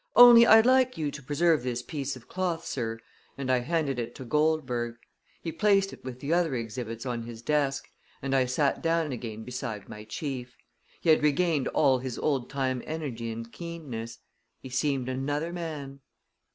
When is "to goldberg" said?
4.15-4.95